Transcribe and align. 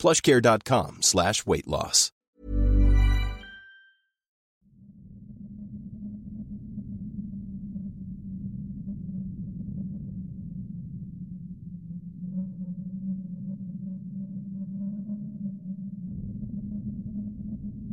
plushcare.com 0.00 0.98
slash 1.00 1.42
weight 1.46 1.66
loss. 1.66 2.12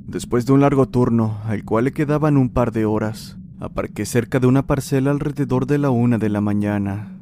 Después 0.08 0.46
de 0.46 0.54
un 0.54 0.62
largo 0.62 0.88
turno, 0.88 1.42
al 1.46 1.66
cual 1.66 1.84
le 1.84 1.92
quedaban 1.92 2.38
un 2.38 2.50
par 2.50 2.72
de 2.72 2.86
horas, 2.86 3.38
aparqué 3.60 4.06
cerca 4.06 4.40
de 4.40 4.48
una 4.48 4.66
parcela 4.66 5.12
alrededor 5.12 5.68
de 5.68 5.78
la 5.78 5.90
una 5.90 6.18
de 6.18 6.30
la 6.30 6.40
mañana. 6.40 7.17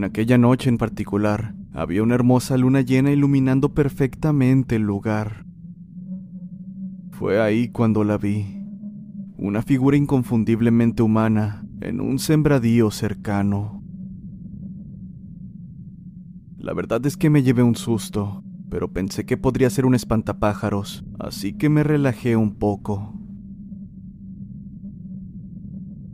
En 0.00 0.04
aquella 0.04 0.38
noche 0.38 0.70
en 0.70 0.78
particular, 0.78 1.54
había 1.74 2.02
una 2.02 2.14
hermosa 2.14 2.56
luna 2.56 2.80
llena 2.80 3.10
iluminando 3.10 3.74
perfectamente 3.74 4.76
el 4.76 4.82
lugar. 4.84 5.44
Fue 7.10 7.38
ahí 7.38 7.68
cuando 7.68 8.02
la 8.02 8.16
vi, 8.16 8.64
una 9.36 9.60
figura 9.60 9.98
inconfundiblemente 9.98 11.02
humana 11.02 11.66
en 11.82 12.00
un 12.00 12.18
sembradío 12.18 12.90
cercano. 12.90 13.82
La 16.56 16.72
verdad 16.72 17.04
es 17.04 17.18
que 17.18 17.28
me 17.28 17.42
llevé 17.42 17.62
un 17.62 17.76
susto, 17.76 18.42
pero 18.70 18.90
pensé 18.90 19.26
que 19.26 19.36
podría 19.36 19.68
ser 19.68 19.84
un 19.84 19.94
espantapájaros, 19.94 21.04
así 21.18 21.52
que 21.52 21.68
me 21.68 21.82
relajé 21.82 22.36
un 22.36 22.54
poco. 22.54 23.12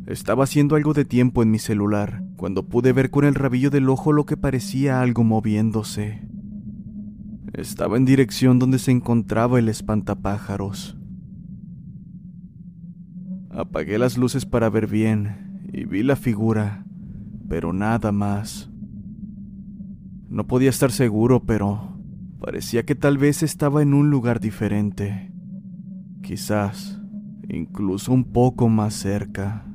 Estaba 0.09 0.43
haciendo 0.43 0.75
algo 0.75 0.93
de 0.93 1.05
tiempo 1.05 1.45
en 1.45 1.53
mi 1.53 1.61
celular, 1.61 2.26
cuando 2.37 2.69
pude 2.69 2.93
ver 2.93 3.11
con 3.11 3.25
el 3.25 3.35
rabillo 3.35 3.71
del 3.71 3.89
ojo 3.89 4.13
lo 4.13 4.27
que 4.27 4.37
parecía 4.37 5.01
algo 5.01 5.25
moviéndose. 5.25 6.23
Estaba 7.53 7.97
en 7.97 8.05
dirección 8.05 8.59
donde 8.59 8.79
se 8.79 8.91
encontraba 8.91 9.59
el 9.59 9.69
espantapájaros. 9.69 10.97
Apagué 13.51 13.99
las 13.99 14.19
luces 14.19 14.45
para 14.45 14.69
ver 14.69 14.87
bien 14.87 15.63
y 15.73 15.85
vi 15.85 16.03
la 16.03 16.17
figura, 16.17 16.85
pero 17.49 17.73
nada 17.73 18.13
más. 18.13 18.71
No 20.29 20.47
podía 20.47 20.69
estar 20.69 20.93
seguro, 20.93 21.45
pero 21.45 21.97
Parecía 22.41 22.85
que 22.85 22.95
tal 22.95 23.19
vez 23.19 23.43
estaba 23.43 23.83
en 23.83 23.95
un 23.95 24.11
lugar 24.11 24.41
diferente. 24.41 25.33
Quizás 26.23 27.01
incluso 27.49 28.13
un 28.13 28.25
poco 28.25 28.69
más 28.69 28.95
cerca. 28.95 29.67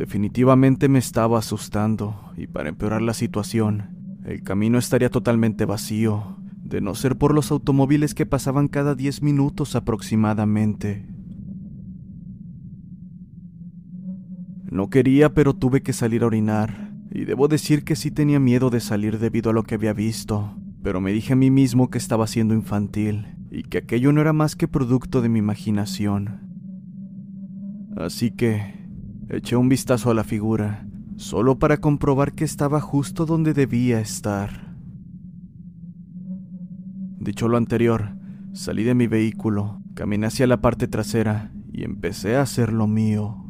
Definitivamente 0.00 0.88
me 0.88 0.98
estaba 0.98 1.38
asustando 1.38 2.32
y 2.34 2.46
para 2.46 2.70
empeorar 2.70 3.02
la 3.02 3.12
situación, 3.12 4.18
el 4.24 4.42
camino 4.42 4.78
estaría 4.78 5.10
totalmente 5.10 5.66
vacío, 5.66 6.38
de 6.64 6.80
no 6.80 6.94
ser 6.94 7.18
por 7.18 7.34
los 7.34 7.50
automóviles 7.50 8.14
que 8.14 8.24
pasaban 8.24 8.68
cada 8.68 8.94
10 8.94 9.20
minutos 9.20 9.76
aproximadamente. 9.76 11.06
No 14.70 14.88
quería, 14.88 15.34
pero 15.34 15.52
tuve 15.52 15.82
que 15.82 15.92
salir 15.92 16.22
a 16.22 16.28
orinar 16.28 16.94
y 17.10 17.26
debo 17.26 17.46
decir 17.46 17.84
que 17.84 17.94
sí 17.94 18.10
tenía 18.10 18.40
miedo 18.40 18.70
de 18.70 18.80
salir 18.80 19.18
debido 19.18 19.50
a 19.50 19.52
lo 19.52 19.64
que 19.64 19.74
había 19.74 19.92
visto, 19.92 20.56
pero 20.82 21.02
me 21.02 21.12
dije 21.12 21.34
a 21.34 21.36
mí 21.36 21.50
mismo 21.50 21.90
que 21.90 21.98
estaba 21.98 22.26
siendo 22.26 22.54
infantil 22.54 23.26
y 23.50 23.64
que 23.64 23.76
aquello 23.76 24.12
no 24.12 24.22
era 24.22 24.32
más 24.32 24.56
que 24.56 24.66
producto 24.66 25.20
de 25.20 25.28
mi 25.28 25.40
imaginación. 25.40 26.40
Así 27.98 28.30
que 28.30 28.79
eché 29.36 29.56
un 29.56 29.68
vistazo 29.68 30.10
a 30.10 30.14
la 30.14 30.24
figura, 30.24 30.86
solo 31.16 31.58
para 31.58 31.78
comprobar 31.78 32.32
que 32.32 32.44
estaba 32.44 32.80
justo 32.80 33.26
donde 33.26 33.54
debía 33.54 34.00
estar. 34.00 34.74
Dicho 37.18 37.48
lo 37.48 37.56
anterior, 37.56 38.16
salí 38.52 38.82
de 38.82 38.94
mi 38.94 39.06
vehículo, 39.06 39.82
caminé 39.94 40.26
hacia 40.26 40.46
la 40.46 40.60
parte 40.60 40.88
trasera 40.88 41.52
y 41.72 41.84
empecé 41.84 42.36
a 42.36 42.42
hacer 42.42 42.72
lo 42.72 42.86
mío. 42.86 43.44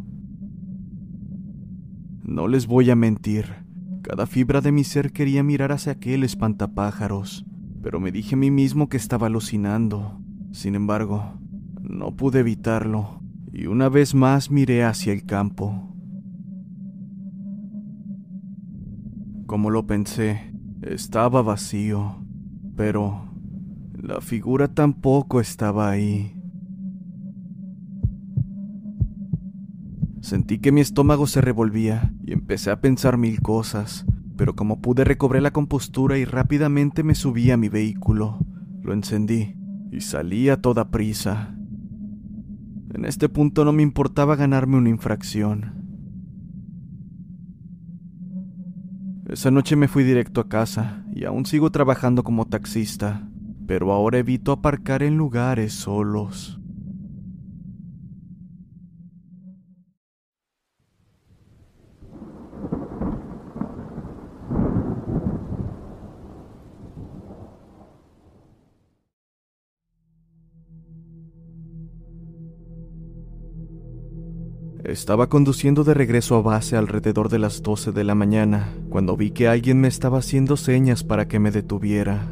No 2.22 2.46
les 2.46 2.66
voy 2.66 2.90
a 2.90 2.96
mentir, 2.96 3.46
cada 4.02 4.26
fibra 4.26 4.60
de 4.60 4.72
mi 4.72 4.84
ser 4.84 5.12
quería 5.12 5.42
mirar 5.42 5.72
hacia 5.72 5.92
aquel 5.92 6.24
espantapájaros, 6.24 7.46
pero 7.82 8.00
me 8.00 8.12
dije 8.12 8.34
a 8.34 8.38
mí 8.38 8.50
mismo 8.50 8.88
que 8.88 8.96
estaba 8.96 9.28
alucinando. 9.28 10.20
Sin 10.52 10.74
embargo, 10.74 11.38
no 11.80 12.16
pude 12.16 12.40
evitarlo, 12.40 13.19
y 13.60 13.66
una 13.66 13.90
vez 13.90 14.14
más 14.14 14.50
miré 14.50 14.84
hacia 14.84 15.12
el 15.12 15.26
campo. 15.26 15.94
Como 19.44 19.68
lo 19.68 19.86
pensé, 19.86 20.54
estaba 20.80 21.42
vacío, 21.42 22.24
pero 22.74 23.28
la 23.92 24.22
figura 24.22 24.68
tampoco 24.68 25.42
estaba 25.42 25.90
ahí. 25.90 26.34
Sentí 30.22 30.58
que 30.58 30.72
mi 30.72 30.80
estómago 30.80 31.26
se 31.26 31.42
revolvía 31.42 32.14
y 32.24 32.32
empecé 32.32 32.70
a 32.70 32.80
pensar 32.80 33.18
mil 33.18 33.42
cosas, 33.42 34.06
pero 34.38 34.56
como 34.56 34.80
pude 34.80 35.04
recobré 35.04 35.42
la 35.42 35.50
compostura 35.50 36.16
y 36.16 36.24
rápidamente 36.24 37.02
me 37.02 37.14
subí 37.14 37.50
a 37.50 37.58
mi 37.58 37.68
vehículo. 37.68 38.38
Lo 38.82 38.94
encendí 38.94 39.54
y 39.92 40.00
salí 40.00 40.48
a 40.48 40.62
toda 40.62 40.90
prisa. 40.90 41.59
En 42.92 43.04
este 43.04 43.28
punto 43.28 43.64
no 43.64 43.72
me 43.72 43.82
importaba 43.82 44.36
ganarme 44.36 44.76
una 44.76 44.88
infracción. 44.88 45.80
Esa 49.28 49.50
noche 49.50 49.76
me 49.76 49.86
fui 49.86 50.02
directo 50.02 50.40
a 50.40 50.48
casa 50.48 51.04
y 51.14 51.24
aún 51.24 51.46
sigo 51.46 51.70
trabajando 51.70 52.24
como 52.24 52.46
taxista, 52.48 53.28
pero 53.66 53.92
ahora 53.92 54.18
evito 54.18 54.50
aparcar 54.50 55.04
en 55.04 55.16
lugares 55.16 55.72
solos. 55.72 56.59
Estaba 74.90 75.28
conduciendo 75.28 75.84
de 75.84 75.94
regreso 75.94 76.34
a 76.34 76.42
base 76.42 76.76
alrededor 76.76 77.28
de 77.28 77.38
las 77.38 77.62
12 77.62 77.92
de 77.92 78.02
la 78.02 78.16
mañana, 78.16 78.74
cuando 78.88 79.16
vi 79.16 79.30
que 79.30 79.46
alguien 79.46 79.80
me 79.80 79.86
estaba 79.86 80.18
haciendo 80.18 80.56
señas 80.56 81.04
para 81.04 81.28
que 81.28 81.38
me 81.38 81.52
detuviera. 81.52 82.26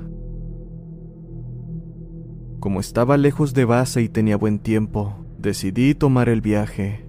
Como 2.58 2.80
estaba 2.80 3.16
lejos 3.16 3.54
de 3.54 3.64
base 3.64 4.02
y 4.02 4.08
tenía 4.08 4.36
buen 4.36 4.58
tiempo, 4.58 5.24
decidí 5.38 5.94
tomar 5.94 6.28
el 6.28 6.40
viaje. 6.40 7.06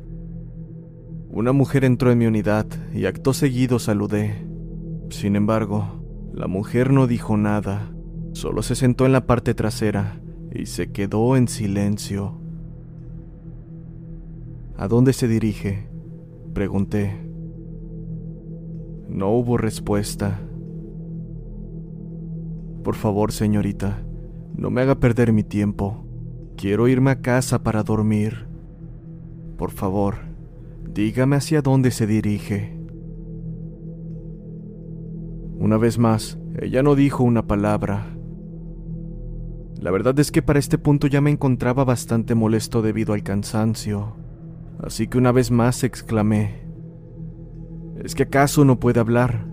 Una 1.31 1.51
mujer 1.51 1.83
entró 1.83 2.11
en 2.11 2.19
mi 2.19 2.27
unidad 2.27 2.67
y 2.93 3.07
acto 3.07 3.33
seguido 3.33 3.79
saludé. 3.79 4.47
Sin 5.09 5.35
embargo, 5.35 6.29
la 6.31 6.45
mujer 6.45 6.93
no 6.93 7.07
dijo 7.07 7.37
nada, 7.37 7.91
solo 8.33 8.61
se 8.61 8.75
sentó 8.75 9.07
en 9.07 9.13
la 9.13 9.25
parte 9.25 9.55
trasera 9.55 10.21
y 10.53 10.67
se 10.67 10.91
quedó 10.91 11.35
en 11.35 11.47
silencio. 11.47 12.38
¿A 14.79 14.87
dónde 14.87 15.11
se 15.11 15.27
dirige? 15.27 15.89
Pregunté. 16.53 17.11
No 19.09 19.29
hubo 19.31 19.57
respuesta. 19.57 20.39
Por 22.81 22.95
favor, 22.95 23.33
señorita, 23.33 24.01
no 24.55 24.69
me 24.69 24.79
haga 24.79 24.95
perder 24.95 25.33
mi 25.33 25.43
tiempo. 25.43 26.05
Quiero 26.55 26.87
irme 26.87 27.11
a 27.11 27.19
casa 27.19 27.61
para 27.61 27.83
dormir. 27.83 28.47
Por 29.57 29.71
favor, 29.71 30.15
dígame 30.89 31.35
hacia 31.35 31.61
dónde 31.61 31.91
se 31.91 32.07
dirige. 32.07 32.79
Una 35.57 35.75
vez 35.75 35.99
más, 35.99 36.39
ella 36.57 36.83
no 36.83 36.95
dijo 36.95 37.25
una 37.25 37.45
palabra. 37.45 38.15
La 39.81 39.91
verdad 39.91 40.17
es 40.21 40.31
que 40.31 40.41
para 40.41 40.57
este 40.57 40.77
punto 40.77 41.07
ya 41.07 41.19
me 41.19 41.31
encontraba 41.31 41.83
bastante 41.83 42.33
molesto 42.33 42.81
debido 42.81 43.13
al 43.13 43.23
cansancio 43.23 44.15
así 44.83 45.07
que 45.07 45.17
una 45.17 45.31
vez 45.31 45.51
más 45.51 45.83
exclamé, 45.83 46.61
¿es 48.03 48.15
que 48.15 48.23
acaso 48.23 48.65
no 48.65 48.79
puede 48.79 48.99
hablar? 48.99 49.45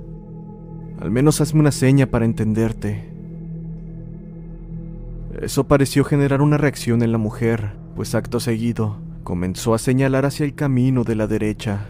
Al 1.00 1.10
menos 1.10 1.40
hazme 1.40 1.60
una 1.60 1.72
seña 1.72 2.06
para 2.06 2.24
entenderte. 2.24 3.12
Eso 5.42 5.64
pareció 5.64 6.04
generar 6.04 6.40
una 6.40 6.56
reacción 6.56 7.02
en 7.02 7.12
la 7.12 7.18
mujer, 7.18 7.72
pues 7.94 8.14
acto 8.14 8.40
seguido 8.40 8.98
comenzó 9.26 9.74
a 9.74 9.78
señalar 9.78 10.24
hacia 10.24 10.46
el 10.46 10.54
camino 10.54 11.02
de 11.02 11.16
la 11.16 11.26
derecha. 11.26 11.88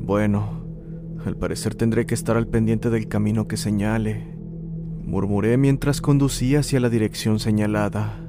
Bueno, 0.00 0.64
al 1.26 1.36
parecer 1.36 1.74
tendré 1.74 2.06
que 2.06 2.14
estar 2.14 2.38
al 2.38 2.46
pendiente 2.46 2.88
del 2.88 3.08
camino 3.08 3.46
que 3.46 3.58
señale, 3.58 4.34
murmuré 5.04 5.58
mientras 5.58 6.00
conducía 6.00 6.60
hacia 6.60 6.80
la 6.80 6.88
dirección 6.88 7.40
señalada. 7.40 8.21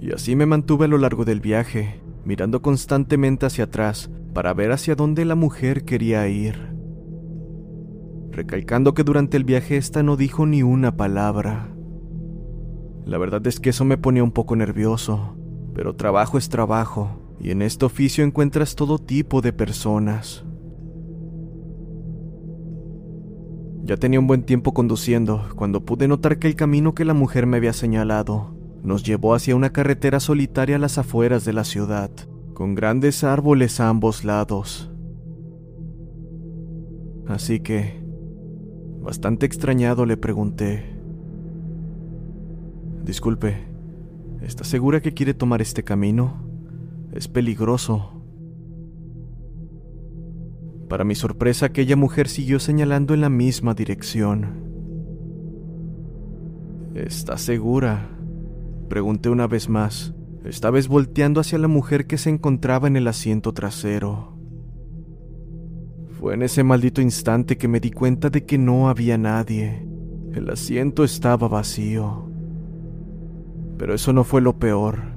Y 0.00 0.12
así 0.12 0.36
me 0.36 0.46
mantuve 0.46 0.84
a 0.84 0.88
lo 0.88 0.98
largo 0.98 1.24
del 1.24 1.40
viaje, 1.40 2.00
mirando 2.24 2.60
constantemente 2.60 3.46
hacia 3.46 3.64
atrás 3.64 4.10
para 4.34 4.52
ver 4.52 4.72
hacia 4.72 4.94
dónde 4.94 5.24
la 5.24 5.34
mujer 5.34 5.84
quería 5.84 6.28
ir. 6.28 6.74
Recalcando 8.30 8.92
que 8.92 9.04
durante 9.04 9.36
el 9.36 9.44
viaje 9.44 9.76
esta 9.76 10.02
no 10.02 10.16
dijo 10.16 10.44
ni 10.44 10.62
una 10.62 10.96
palabra. 10.96 11.70
La 13.06 13.16
verdad 13.16 13.46
es 13.46 13.60
que 13.60 13.70
eso 13.70 13.84
me 13.84 13.96
ponía 13.96 14.24
un 14.24 14.32
poco 14.32 14.56
nervioso, 14.56 15.36
pero 15.74 15.94
trabajo 15.94 16.36
es 16.36 16.48
trabajo, 16.48 17.36
y 17.40 17.50
en 17.50 17.62
este 17.62 17.86
oficio 17.86 18.24
encuentras 18.24 18.74
todo 18.74 18.98
tipo 18.98 19.40
de 19.40 19.52
personas. 19.52 20.44
Ya 23.84 23.96
tenía 23.96 24.18
un 24.18 24.26
buen 24.26 24.42
tiempo 24.42 24.74
conduciendo 24.74 25.46
cuando 25.54 25.84
pude 25.84 26.08
notar 26.08 26.38
que 26.38 26.48
el 26.48 26.56
camino 26.56 26.94
que 26.94 27.04
la 27.04 27.14
mujer 27.14 27.46
me 27.46 27.56
había 27.56 27.72
señalado 27.72 28.55
nos 28.86 29.02
llevó 29.02 29.34
hacia 29.34 29.56
una 29.56 29.70
carretera 29.70 30.20
solitaria 30.20 30.76
a 30.76 30.78
las 30.78 30.96
afueras 30.96 31.44
de 31.44 31.52
la 31.52 31.64
ciudad, 31.64 32.08
con 32.54 32.76
grandes 32.76 33.24
árboles 33.24 33.80
a 33.80 33.88
ambos 33.88 34.24
lados. 34.24 34.92
Así 37.26 37.58
que, 37.58 38.00
bastante 39.02 39.44
extrañado, 39.44 40.06
le 40.06 40.16
pregunté, 40.16 40.84
Disculpe, 43.04 43.56
¿está 44.40 44.62
segura 44.62 45.00
que 45.00 45.14
quiere 45.14 45.34
tomar 45.34 45.60
este 45.62 45.82
camino? 45.82 46.44
Es 47.12 47.26
peligroso. 47.26 48.22
Para 50.88 51.02
mi 51.02 51.16
sorpresa, 51.16 51.66
aquella 51.66 51.96
mujer 51.96 52.28
siguió 52.28 52.60
señalando 52.60 53.14
en 53.14 53.20
la 53.20 53.30
misma 53.30 53.74
dirección. 53.74 54.64
¿Está 56.94 57.36
segura? 57.36 58.15
Pregunté 58.88 59.28
una 59.28 59.46
vez 59.46 59.68
más, 59.68 60.14
esta 60.44 60.70
vez 60.70 60.86
volteando 60.86 61.40
hacia 61.40 61.58
la 61.58 61.68
mujer 61.68 62.06
que 62.06 62.18
se 62.18 62.30
encontraba 62.30 62.86
en 62.86 62.96
el 62.96 63.08
asiento 63.08 63.52
trasero. 63.52 64.38
Fue 66.18 66.34
en 66.34 66.42
ese 66.42 66.62
maldito 66.62 67.00
instante 67.00 67.58
que 67.58 67.68
me 67.68 67.80
di 67.80 67.90
cuenta 67.90 68.30
de 68.30 68.44
que 68.44 68.56
no 68.56 68.88
había 68.88 69.18
nadie. 69.18 69.86
El 70.32 70.48
asiento 70.50 71.02
estaba 71.02 71.48
vacío. 71.48 72.30
Pero 73.76 73.94
eso 73.94 74.12
no 74.12 74.24
fue 74.24 74.40
lo 74.40 74.58
peor. 74.58 75.16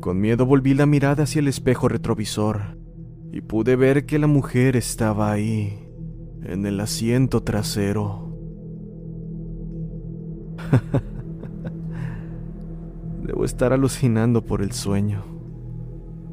Con 0.00 0.20
miedo 0.20 0.44
volví 0.44 0.74
la 0.74 0.86
mirada 0.86 1.22
hacia 1.22 1.40
el 1.40 1.48
espejo 1.48 1.88
retrovisor 1.88 2.78
y 3.32 3.40
pude 3.40 3.76
ver 3.76 4.06
que 4.06 4.18
la 4.18 4.26
mujer 4.26 4.76
estaba 4.76 5.30
ahí, 5.30 5.88
en 6.42 6.66
el 6.66 6.80
asiento 6.80 7.42
trasero. 7.42 8.36
Debo 13.28 13.44
estar 13.44 13.74
alucinando 13.74 14.42
por 14.42 14.62
el 14.62 14.72
sueño, 14.72 15.22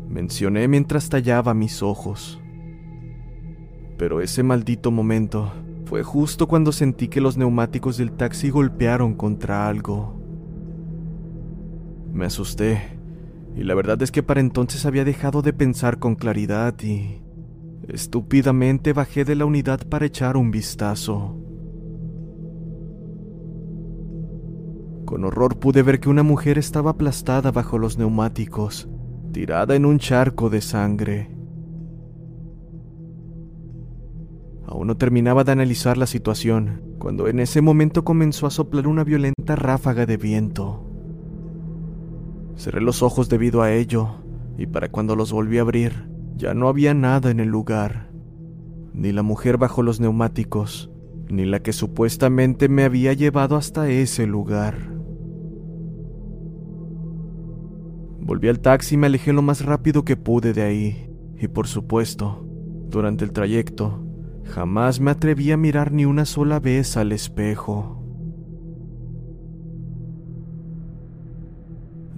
mencioné 0.07 0.69
mientras 0.69 1.09
tallaba 1.09 1.53
mis 1.53 1.83
ojos. 1.83 2.39
Pero 3.97 4.21
ese 4.21 4.43
maldito 4.43 4.91
momento 4.91 5.51
fue 5.83 6.03
justo 6.03 6.47
cuando 6.47 6.71
sentí 6.71 7.09
que 7.09 7.19
los 7.19 7.35
neumáticos 7.35 7.97
del 7.97 8.13
taxi 8.13 8.49
golpearon 8.49 9.13
contra 9.13 9.67
algo. 9.67 10.17
Me 12.13 12.27
asusté 12.27 12.97
y 13.57 13.65
la 13.65 13.75
verdad 13.75 14.01
es 14.01 14.09
que 14.09 14.23
para 14.23 14.39
entonces 14.39 14.85
había 14.85 15.03
dejado 15.03 15.41
de 15.41 15.51
pensar 15.51 15.99
con 15.99 16.15
claridad 16.15 16.75
y 16.81 17.21
estúpidamente 17.89 18.93
bajé 18.93 19.25
de 19.25 19.35
la 19.35 19.43
unidad 19.43 19.85
para 19.85 20.05
echar 20.05 20.37
un 20.37 20.49
vistazo. 20.49 21.44
Con 25.05 25.23
horror 25.23 25.59
pude 25.59 25.83
ver 25.83 25.99
que 25.99 26.09
una 26.09 26.23
mujer 26.23 26.57
estaba 26.57 26.91
aplastada 26.91 27.51
bajo 27.51 27.77
los 27.77 27.97
neumáticos, 27.97 28.89
tirada 29.31 29.75
en 29.75 29.85
un 29.85 29.99
charco 29.99 30.49
de 30.49 30.61
sangre. 30.61 31.29
Aún 34.65 34.87
no 34.87 34.97
terminaba 34.97 35.43
de 35.43 35.51
analizar 35.51 35.97
la 35.97 36.07
situación, 36.07 36.81
cuando 36.97 37.27
en 37.27 37.39
ese 37.39 37.61
momento 37.61 38.03
comenzó 38.03 38.47
a 38.47 38.51
soplar 38.51 38.87
una 38.87 39.03
violenta 39.03 39.55
ráfaga 39.55 40.07
de 40.07 40.17
viento. 40.17 40.83
Cerré 42.55 42.81
los 42.81 43.03
ojos 43.03 43.29
debido 43.29 43.61
a 43.61 43.71
ello, 43.71 44.15
y 44.57 44.65
para 44.65 44.89
cuando 44.89 45.15
los 45.15 45.31
volví 45.31 45.59
a 45.59 45.61
abrir, 45.61 46.09
ya 46.35 46.55
no 46.55 46.67
había 46.67 46.95
nada 46.95 47.29
en 47.29 47.39
el 47.39 47.49
lugar. 47.49 48.09
Ni 48.93 49.11
la 49.11 49.21
mujer 49.21 49.57
bajo 49.57 49.83
los 49.83 49.99
neumáticos, 49.99 50.89
ni 51.29 51.45
la 51.45 51.59
que 51.61 51.73
supuestamente 51.73 52.69
me 52.69 52.85
había 52.85 53.13
llevado 53.13 53.55
hasta 53.55 53.87
ese 53.89 54.25
lugar. 54.25 54.94
Volví 58.25 58.47
al 58.47 58.59
taxi 58.59 58.95
y 58.95 58.97
me 58.97 59.05
alejé 59.05 59.33
lo 59.33 59.43
más 59.43 59.63
rápido 59.63 60.03
que 60.03 60.17
pude 60.17 60.51
de 60.51 60.63
ahí, 60.63 61.09
y 61.39 61.47
por 61.47 61.67
supuesto, 61.67 62.43
durante 62.89 63.23
el 63.23 63.31
trayecto, 63.31 64.03
jamás 64.45 64.99
me 64.99 65.11
atreví 65.11 65.51
a 65.51 65.57
mirar 65.57 65.91
ni 65.91 66.05
una 66.05 66.25
sola 66.25 66.59
vez 66.59 66.97
al 66.97 67.11
espejo. 67.11 68.01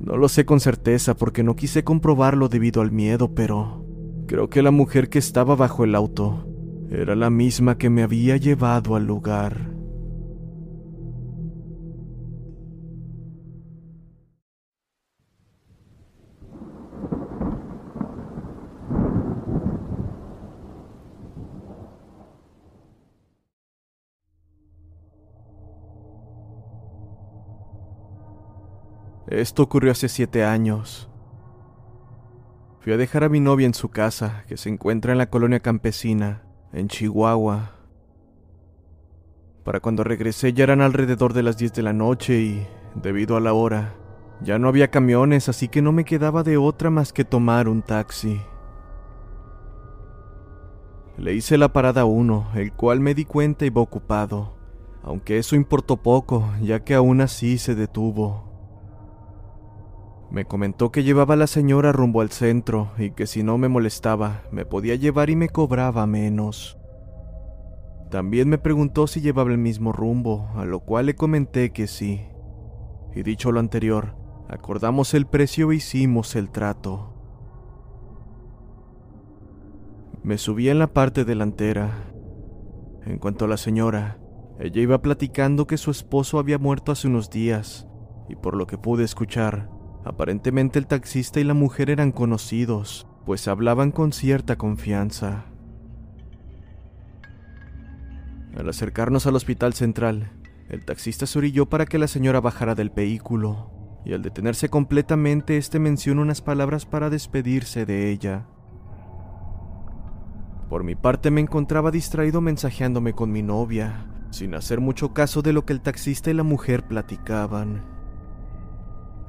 No 0.01 0.15
lo 0.15 0.30
sé 0.30 0.45
con 0.45 0.62
certeza 0.62 1.13
porque 1.18 1.44
no 1.44 1.57
quise 1.57 1.83
comprobarlo 1.83 2.48
debido 2.48 2.81
al 2.81 2.94
miedo, 2.94 3.36
pero 3.36 3.83
creo 4.27 4.50
que 4.50 4.62
la 4.62 4.71
mujer 4.71 5.10
que 5.10 5.19
estaba 5.19 5.57
bajo 5.57 5.83
el 5.83 5.94
auto 5.94 6.48
era 6.89 7.18
la 7.18 7.30
misma 7.30 7.77
que 7.77 7.89
me 7.89 8.03
había 8.03 8.38
llevado 8.38 8.95
al 8.95 9.06
lugar. 9.06 9.76
Esto 29.38 29.62
ocurrió 29.62 29.91
hace 29.91 30.10
siete 30.10 30.44
años. 30.44 31.08
Fui 32.79 32.91
a 32.91 32.98
dejar 32.98 33.24
a 33.24 33.29
mi 33.29 33.39
novia 33.39 33.67
en 33.67 33.75
su 33.75 33.89
casa, 33.89 34.44
que 34.48 34.58
se 34.58 34.67
encuentra 34.67 35.12
en 35.12 35.20
la 35.20 35.29
colonia 35.29 35.60
campesina, 35.60 36.41
en 36.74 36.88
Chihuahua. 36.88 37.74
Para 39.63 39.79
cuando 39.79 40.03
regresé 40.03 40.53
ya 40.53 40.63
eran 40.63 40.82
alrededor 40.82 41.34
de 41.34 41.44
las 41.44 41.56
10 41.56 41.72
de 41.74 41.84
la 41.84 41.94
noche 41.94 42.41
y, 42.41 42.67
debido 42.96 43.38
a 43.38 43.39
la 43.39 43.53
hora, 43.53 43.94
ya 44.41 44.58
no 44.58 44.70
había 44.70 44.89
camiones, 44.89 45.50
así 45.50 45.67
que 45.67 45.84
no 45.84 45.91
me 45.91 46.03
quedaba 46.03 46.41
de 46.41 46.58
otra 46.58 46.89
más 46.89 47.13
que 47.13 47.24
tomar 47.24 47.67
un 47.67 47.84
taxi. 47.84 48.41
Le 51.15 51.36
hice 51.36 51.60
la 51.60 51.72
parada 51.72 52.06
1, 52.06 52.53
el 52.56 52.74
cual 52.74 53.01
me 53.01 53.13
di 53.13 53.25
cuenta 53.25 53.67
iba 53.67 53.84
ocupado, 53.84 54.56
aunque 55.03 55.38
eso 55.38 55.56
importó 55.56 55.98
poco, 55.98 56.50
ya 56.60 56.84
que 56.84 56.96
aún 56.96 57.22
así 57.22 57.60
se 57.60 57.75
detuvo. 57.75 58.47
Me 60.29 60.46
comentó 60.46 60.91
que 60.91 61.03
llevaba 61.03 61.36
a 61.36 61.38
la 61.38 61.48
señora 61.48 61.93
rumbo 61.93 62.22
al 62.22 62.31
centro 62.31 62.91
y 62.98 63.12
que 63.12 63.27
si 63.27 63.43
no 63.43 63.57
me 63.57 63.69
molestaba, 63.69 64.43
me 64.51 64.65
podía 64.65 64.96
llevar 64.96 65.29
y 65.29 65.38
me 65.38 65.48
cobraba 65.48 66.05
menos. 66.05 66.77
También 68.12 68.50
me 68.50 68.57
preguntó 68.57 69.07
si 69.07 69.22
llevaba 69.22 69.51
el 69.51 69.57
mismo 69.57 69.91
rumbo, 69.93 70.50
a 70.55 70.65
lo 70.65 70.81
cual 70.81 71.07
le 71.07 71.15
comenté 71.15 71.72
que 71.72 71.88
sí. 71.88 72.25
Y 73.15 73.24
dicho 73.24 73.51
lo 73.51 73.60
anterior, 73.60 74.15
acordamos 74.50 75.13
el 75.13 75.27
precio 75.27 75.72
e 75.72 75.77
hicimos 75.77 76.36
el 76.36 76.50
trato. 76.50 77.13
Me 80.24 80.38
subí 80.38 80.69
en 80.69 80.79
la 80.79 80.88
parte 80.88 81.24
delantera. 81.24 82.12
En 83.05 83.17
cuanto 83.17 83.46
a 83.46 83.48
la 83.48 83.57
señora, 83.57 84.19
ella 84.60 84.81
iba 84.81 85.01
platicando 85.01 85.67
que 85.67 85.77
su 85.77 85.89
esposo 85.89 86.38
había 86.38 86.57
muerto 86.57 86.91
hace 86.91 87.07
unos 87.07 87.29
días, 87.29 87.88
y 88.27 88.36
por 88.36 88.55
lo 88.55 88.67
que 88.67 88.77
pude 88.77 89.03
escuchar, 89.03 89.69
Aparentemente 90.07 90.79
el 90.79 90.87
taxista 90.87 91.41
y 91.41 91.43
la 91.43 91.53
mujer 91.53 91.89
eran 91.89 92.13
conocidos, 92.13 93.05
pues 93.25 93.49
hablaban 93.49 93.91
con 93.91 94.13
cierta 94.13 94.57
confianza. 94.57 95.47
Al 98.55 98.69
acercarnos 98.69 99.27
al 99.27 99.35
hospital 99.35 99.73
central, 99.73 100.31
el 100.69 100.85
taxista 100.85 101.25
se 101.25 101.37
orilló 101.37 101.65
para 101.65 101.85
que 101.85 101.97
la 101.97 102.07
señora 102.07 102.39
bajara 102.39 102.73
del 102.73 102.89
vehículo, 102.89 103.69
y 104.05 104.13
al 104.13 104.21
detenerse 104.21 104.69
completamente, 104.69 105.57
este 105.57 105.77
mencionó 105.77 106.21
unas 106.21 106.41
palabras 106.41 106.85
para 106.85 107.09
despedirse 107.09 107.85
de 107.85 108.09
ella. 108.09 108.47
Por 110.69 110.85
mi 110.85 110.95
parte 110.95 111.31
me 111.31 111.41
encontraba 111.41 111.91
distraído 111.91 112.39
mensajeándome 112.39 113.11
con 113.11 113.29
mi 113.29 113.43
novia, 113.43 114.07
sin 114.29 114.55
hacer 114.55 114.79
mucho 114.79 115.13
caso 115.13 115.41
de 115.41 115.51
lo 115.51 115.65
que 115.65 115.73
el 115.73 115.81
taxista 115.81 116.31
y 116.31 116.33
la 116.33 116.43
mujer 116.43 116.87
platicaban. 116.87 117.97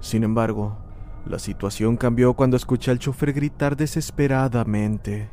Sin 0.01 0.25
embargo, 0.25 0.79
la 1.27 1.39
situación 1.39 1.97
cambió 1.97 2.35
cuando 2.35 2.57
escuché 2.57 2.91
al 2.91 2.99
chofer 2.99 3.33
gritar 3.33 3.77
desesperadamente. 3.77 5.31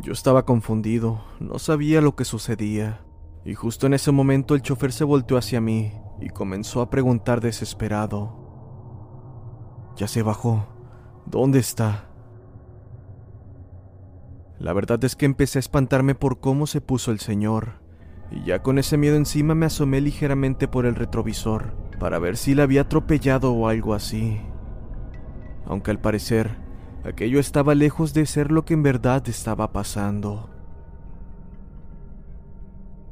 Yo 0.00 0.12
estaba 0.12 0.44
confundido, 0.46 1.22
no 1.40 1.58
sabía 1.58 2.00
lo 2.00 2.16
que 2.16 2.24
sucedía, 2.24 3.00
y 3.44 3.54
justo 3.54 3.86
en 3.86 3.94
ese 3.94 4.12
momento 4.12 4.54
el 4.54 4.62
chofer 4.62 4.92
se 4.92 5.04
volteó 5.04 5.36
hacia 5.36 5.60
mí 5.60 5.92
y 6.20 6.28
comenzó 6.28 6.80
a 6.80 6.90
preguntar 6.90 7.40
desesperado. 7.40 8.36
Ya 9.96 10.08
se 10.08 10.22
bajó. 10.22 10.66
¿Dónde 11.26 11.58
está? 11.58 12.08
La 14.58 14.72
verdad 14.72 15.02
es 15.04 15.16
que 15.16 15.26
empecé 15.26 15.58
a 15.58 15.60
espantarme 15.60 16.14
por 16.14 16.40
cómo 16.40 16.66
se 16.66 16.80
puso 16.80 17.10
el 17.10 17.20
señor, 17.20 17.80
y 18.30 18.44
ya 18.44 18.62
con 18.62 18.78
ese 18.78 18.96
miedo 18.96 19.16
encima 19.16 19.54
me 19.54 19.66
asomé 19.66 20.00
ligeramente 20.00 20.68
por 20.68 20.86
el 20.86 20.94
retrovisor 20.94 21.72
para 21.98 22.18
ver 22.18 22.36
si 22.36 22.54
la 22.54 22.62
había 22.62 22.82
atropellado 22.82 23.52
o 23.52 23.68
algo 23.68 23.94
así. 23.94 24.40
Aunque 25.66 25.90
al 25.90 26.00
parecer, 26.00 26.56
aquello 27.04 27.38
estaba 27.38 27.74
lejos 27.74 28.14
de 28.14 28.26
ser 28.26 28.50
lo 28.50 28.64
que 28.64 28.74
en 28.74 28.82
verdad 28.82 29.28
estaba 29.28 29.72
pasando. 29.72 30.48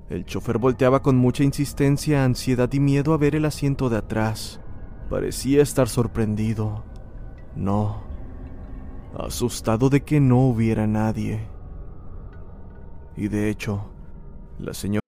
El 0.09 0.25
chofer 0.25 0.57
volteaba 0.57 1.03
con 1.03 1.17
mucha 1.17 1.45
insistencia, 1.45 2.25
ansiedad 2.25 2.73
y 2.73 2.81
miedo 2.81 3.13
a 3.13 3.19
ver 3.19 3.35
el 3.35 3.45
asiento 3.45 3.91
de 3.91 3.99
atrás. 3.99 4.59
Parecía 5.11 5.63
estar 5.63 5.89
sorprendido. 5.89 6.83
No. 7.55 8.03
Asustado 9.19 9.91
de 9.91 10.03
que 10.03 10.19
no 10.19 10.41
hubiera 10.47 10.87
nadie. 10.87 11.47
Y 13.17 13.29
de 13.29 13.51
hecho, 13.51 13.91
la 14.59 14.73
señora... 14.73 15.08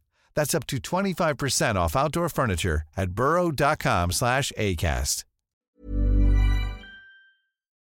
That's 0.35 0.53
up 0.53 0.67
to 0.67 0.77
25% 0.77 1.75
off 1.75 1.95
outdoor 1.95 2.29
furniture 2.29 2.83
at 2.97 3.11
burrow.com 3.11 4.11
slash 4.11 4.51
ACAST. 4.57 5.25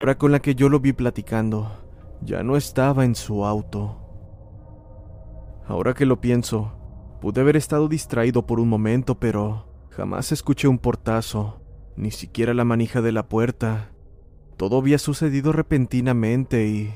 La 0.04 0.16
con 0.16 0.32
la 0.32 0.40
que 0.40 0.54
yo 0.54 0.68
lo 0.68 0.80
vi 0.80 0.92
platicando 0.92 1.72
ya 2.20 2.42
no 2.42 2.56
estaba 2.56 3.06
en 3.06 3.14
su 3.14 3.46
auto. 3.46 4.00
Ahora 5.66 5.94
que 5.94 6.04
lo 6.04 6.20
pienso, 6.20 6.72
pude 7.22 7.40
haber 7.40 7.56
estado 7.56 7.88
distraído 7.88 8.44
por 8.44 8.60
un 8.60 8.68
momento, 8.68 9.18
pero 9.18 9.66
jamás 9.88 10.30
escuché 10.30 10.68
un 10.68 10.78
portazo, 10.78 11.62
ni 11.96 12.10
siquiera 12.10 12.52
la 12.52 12.64
manija 12.64 13.00
de 13.00 13.12
la 13.12 13.28
puerta. 13.28 13.92
Todo 14.58 14.76
había 14.78 14.98
sucedido 14.98 15.52
repentinamente 15.52 16.66
y 16.66 16.92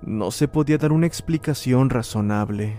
no 0.00 0.30
se 0.30 0.48
podía 0.48 0.78
dar 0.78 0.92
una 0.92 1.06
explicación 1.06 1.90
razonable. 1.90 2.78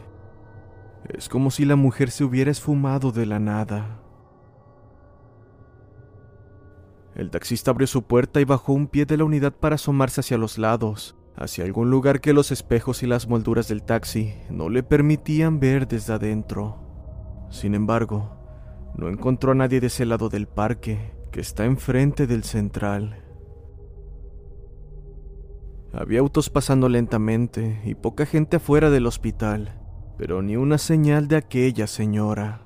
Es 1.10 1.30
como 1.30 1.52
si 1.52 1.66
la 1.66 1.76
mujer 1.76 2.12
se 2.12 2.24
hubiera 2.24 2.52
esfumado 2.52 3.12
de 3.12 3.26
la 3.26 3.40
nada. 3.40 4.02
El 7.16 7.32
taxista 7.32 7.72
abrió 7.72 7.88
su 7.88 8.04
puerta 8.04 8.42
y 8.42 8.46
bajó 8.46 8.74
un 8.74 8.88
pie 8.88 9.06
de 9.06 9.18
la 9.18 9.24
unidad 9.24 9.54
para 9.54 9.76
asomarse 9.76 10.22
hacia 10.22 10.38
los 10.38 10.58
lados, 10.58 11.16
hacia 11.36 11.64
algún 11.64 11.90
lugar 11.90 12.22
que 12.22 12.34
los 12.34 12.52
espejos 12.52 13.02
y 13.02 13.08
las 13.08 13.28
molduras 13.28 13.68
del 13.68 13.84
taxi 13.84 14.36
no 14.50 14.70
le 14.70 14.84
permitían 14.84 15.60
ver 15.60 15.88
desde 15.88 16.14
adentro. 16.14 16.78
Sin 17.50 17.74
embargo, 17.74 18.38
no 18.96 19.08
encontró 19.10 19.54
a 19.54 19.56
nadie 19.56 19.80
de 19.80 19.88
ese 19.88 20.06
lado 20.06 20.30
del 20.30 20.48
parque, 20.48 21.14
que 21.32 21.40
está 21.40 21.66
enfrente 21.66 22.28
del 22.28 22.44
central. 22.44 23.24
Había 25.94 26.20
autos 26.20 26.50
pasando 26.50 26.90
lentamente 26.90 27.82
y 27.86 27.96
poca 27.96 28.26
gente 28.26 28.58
afuera 28.58 28.90
del 28.90 29.08
hospital, 29.08 29.80
pero 30.18 30.42
ni 30.42 30.56
una 30.56 30.78
señal 30.78 31.28
de 31.28 31.36
aquella 31.36 31.88
señora. 31.88 32.62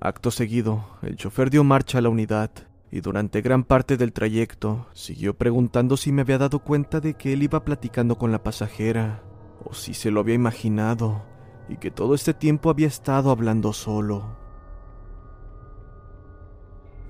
Acto 0.00 0.30
seguido, 0.30 0.86
el 1.02 1.16
chofer 1.16 1.50
dio 1.50 1.64
marcha 1.64 1.98
a 1.98 2.00
la 2.00 2.08
unidad 2.08 2.50
y 2.90 3.00
durante 3.00 3.42
gran 3.42 3.64
parte 3.64 3.96
del 3.96 4.12
trayecto 4.12 4.86
siguió 4.92 5.36
preguntando 5.36 5.96
si 5.96 6.12
me 6.12 6.22
había 6.22 6.38
dado 6.38 6.60
cuenta 6.60 7.00
de 7.00 7.14
que 7.14 7.32
él 7.32 7.42
iba 7.42 7.64
platicando 7.64 8.16
con 8.16 8.32
la 8.32 8.42
pasajera 8.42 9.22
o 9.64 9.74
si 9.74 9.92
se 9.92 10.10
lo 10.10 10.20
había 10.20 10.34
imaginado 10.34 11.22
y 11.68 11.76
que 11.76 11.90
todo 11.90 12.14
este 12.14 12.32
tiempo 12.32 12.70
había 12.70 12.86
estado 12.86 13.30
hablando 13.30 13.72
solo. 13.72 14.38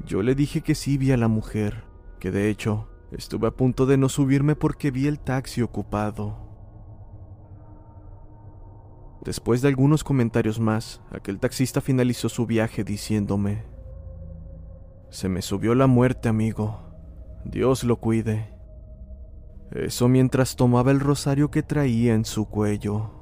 Yo 0.04 0.22
le 0.22 0.34
dije 0.34 0.62
que 0.62 0.74
sí 0.74 0.96
vi 0.96 1.12
a 1.12 1.16
la 1.16 1.28
mujer, 1.28 1.84
que 2.18 2.30
de 2.30 2.48
hecho 2.48 2.88
estuve 3.12 3.48
a 3.48 3.50
punto 3.52 3.84
de 3.86 3.98
no 3.98 4.08
subirme 4.08 4.56
porque 4.56 4.90
vi 4.90 5.06
el 5.06 5.20
taxi 5.20 5.62
ocupado. 5.62 6.47
Después 9.28 9.60
de 9.60 9.68
algunos 9.68 10.04
comentarios 10.04 10.58
más, 10.58 11.02
aquel 11.10 11.38
taxista 11.38 11.82
finalizó 11.82 12.30
su 12.30 12.46
viaje 12.46 12.82
diciéndome, 12.82 13.62
Se 15.10 15.28
me 15.28 15.42
subió 15.42 15.74
la 15.74 15.86
muerte, 15.86 16.30
amigo. 16.30 16.80
Dios 17.44 17.84
lo 17.84 17.96
cuide. 17.96 18.48
Eso 19.70 20.08
mientras 20.08 20.56
tomaba 20.56 20.92
el 20.92 21.00
rosario 21.00 21.50
que 21.50 21.62
traía 21.62 22.14
en 22.14 22.24
su 22.24 22.48
cuello. 22.48 23.17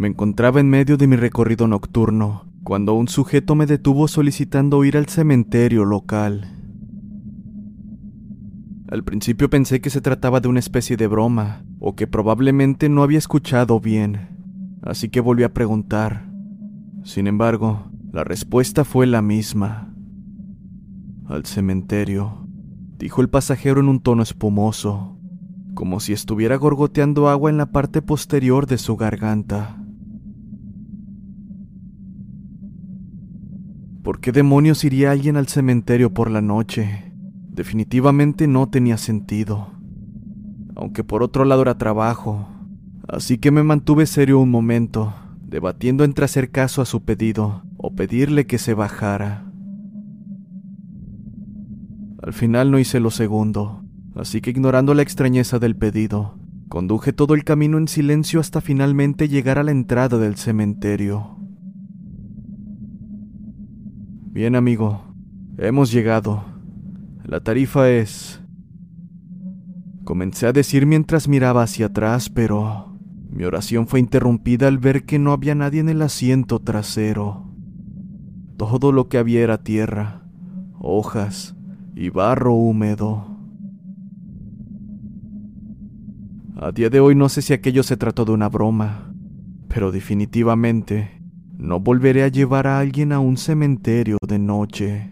Me 0.00 0.08
encontraba 0.08 0.60
en 0.60 0.70
medio 0.70 0.96
de 0.96 1.06
mi 1.06 1.14
recorrido 1.16 1.68
nocturno, 1.68 2.46
cuando 2.64 2.94
un 2.94 3.06
sujeto 3.06 3.54
me 3.54 3.66
detuvo 3.66 4.08
solicitando 4.08 4.82
ir 4.82 4.96
al 4.96 5.08
cementerio 5.08 5.84
local. 5.84 6.56
Al 8.88 9.04
principio 9.04 9.50
pensé 9.50 9.82
que 9.82 9.90
se 9.90 10.00
trataba 10.00 10.40
de 10.40 10.48
una 10.48 10.58
especie 10.58 10.96
de 10.96 11.06
broma, 11.06 11.66
o 11.80 11.96
que 11.96 12.06
probablemente 12.06 12.88
no 12.88 13.02
había 13.02 13.18
escuchado 13.18 13.78
bien, 13.78 14.78
así 14.80 15.10
que 15.10 15.20
volví 15.20 15.42
a 15.42 15.52
preguntar. 15.52 16.32
Sin 17.04 17.26
embargo, 17.26 17.90
la 18.10 18.24
respuesta 18.24 18.84
fue 18.86 19.06
la 19.06 19.20
misma. 19.20 19.94
Al 21.26 21.44
cementerio, 21.44 22.48
dijo 22.96 23.20
el 23.20 23.28
pasajero 23.28 23.80
en 23.82 23.88
un 23.90 24.00
tono 24.00 24.22
espumoso, 24.22 25.18
como 25.74 26.00
si 26.00 26.14
estuviera 26.14 26.56
gorgoteando 26.56 27.28
agua 27.28 27.50
en 27.50 27.58
la 27.58 27.70
parte 27.70 28.00
posterior 28.00 28.66
de 28.66 28.78
su 28.78 28.96
garganta. 28.96 29.76
¿Por 34.02 34.20
qué 34.20 34.32
demonios 34.32 34.82
iría 34.84 35.10
alguien 35.10 35.36
al 35.36 35.46
cementerio 35.46 36.14
por 36.14 36.30
la 36.30 36.40
noche? 36.40 37.12
Definitivamente 37.50 38.46
no 38.46 38.70
tenía 38.70 38.96
sentido. 38.96 39.72
Aunque 40.74 41.04
por 41.04 41.22
otro 41.22 41.44
lado 41.44 41.62
era 41.62 41.76
trabajo. 41.76 42.48
Así 43.06 43.36
que 43.36 43.50
me 43.50 43.62
mantuve 43.62 44.06
serio 44.06 44.38
un 44.38 44.50
momento, 44.50 45.12
debatiendo 45.42 46.04
entre 46.04 46.24
hacer 46.24 46.50
caso 46.50 46.80
a 46.80 46.86
su 46.86 47.04
pedido 47.04 47.62
o 47.76 47.94
pedirle 47.94 48.46
que 48.46 48.56
se 48.56 48.72
bajara. 48.72 49.50
Al 52.22 52.32
final 52.32 52.70
no 52.70 52.78
hice 52.78 53.00
lo 53.00 53.10
segundo, 53.10 53.82
así 54.14 54.40
que 54.40 54.50
ignorando 54.50 54.94
la 54.94 55.02
extrañeza 55.02 55.58
del 55.58 55.76
pedido, 55.76 56.38
conduje 56.68 57.12
todo 57.12 57.34
el 57.34 57.44
camino 57.44 57.76
en 57.76 57.88
silencio 57.88 58.40
hasta 58.40 58.60
finalmente 58.60 59.28
llegar 59.28 59.58
a 59.58 59.62
la 59.62 59.72
entrada 59.72 60.18
del 60.18 60.36
cementerio. 60.36 61.39
Bien 64.32 64.54
amigo, 64.54 65.02
hemos 65.58 65.90
llegado. 65.90 66.44
La 67.24 67.40
tarifa 67.40 67.90
es... 67.90 68.40
Comencé 70.04 70.46
a 70.46 70.52
decir 70.52 70.86
mientras 70.86 71.26
miraba 71.26 71.64
hacia 71.64 71.86
atrás, 71.86 72.30
pero 72.30 72.96
mi 73.28 73.42
oración 73.42 73.88
fue 73.88 73.98
interrumpida 73.98 74.68
al 74.68 74.78
ver 74.78 75.04
que 75.04 75.18
no 75.18 75.32
había 75.32 75.56
nadie 75.56 75.80
en 75.80 75.88
el 75.88 76.00
asiento 76.00 76.60
trasero. 76.60 77.50
Todo 78.56 78.92
lo 78.92 79.08
que 79.08 79.18
había 79.18 79.40
era 79.40 79.64
tierra, 79.64 80.22
hojas 80.78 81.56
y 81.96 82.10
barro 82.10 82.54
húmedo. 82.54 83.36
A 86.56 86.70
día 86.70 86.88
de 86.88 87.00
hoy 87.00 87.16
no 87.16 87.28
sé 87.28 87.42
si 87.42 87.52
aquello 87.52 87.82
se 87.82 87.96
trató 87.96 88.24
de 88.24 88.30
una 88.30 88.48
broma, 88.48 89.12
pero 89.66 89.90
definitivamente 89.90 91.19
no 91.60 91.78
volveré 91.78 92.22
a 92.22 92.28
llevar 92.28 92.66
a 92.66 92.78
alguien 92.78 93.12
a 93.12 93.20
un 93.20 93.36
cementerio 93.36 94.16
de 94.26 94.38
noche. 94.38 95.10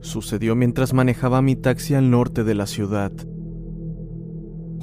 Sucedió 0.00 0.54
mientras 0.54 0.92
manejaba 0.92 1.40
mi 1.40 1.56
taxi 1.56 1.94
al 1.94 2.10
norte 2.10 2.44
de 2.44 2.54
la 2.54 2.66
ciudad. 2.66 3.12